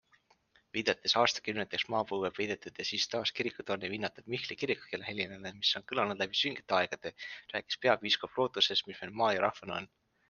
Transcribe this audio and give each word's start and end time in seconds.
Viidates 0.75 1.13
aastakümneteks 1.23 1.83
maapõue 1.95 2.31
peidetud 2.37 2.81
ja 2.81 2.85
siis 2.91 3.05
taas 3.11 3.33
kirikutorni 3.39 3.91
vinnatud 3.95 4.31
Mihkli 4.35 4.57
kirikukella 4.63 5.09
helinale, 5.11 5.53
mis 5.59 5.75
on 5.81 5.85
kõlanud 5.93 6.25
läbi 6.25 6.41
süngete 6.41 6.77
aegade, 6.79 7.13
rääkis 7.55 7.79
peapiiskop 7.85 8.41
lootusest, 8.41 8.89
mis 8.93 9.05
meil 9.05 9.15
maa 9.23 9.33
ja 9.39 9.47
rahvana 9.49 9.79
on. 9.83 9.91